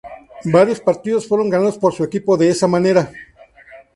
Varios 0.45 0.79
partidos 0.81 1.27
fueron 1.27 1.51
ganados 1.51 1.77
por 1.77 1.93
su 1.93 2.03
equipo 2.03 2.35
de 2.35 2.49
esa 2.49 2.65
manera. 2.65 3.11